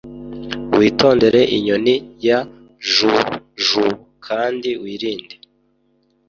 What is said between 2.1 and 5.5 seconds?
ya Jubjub kandi wirinde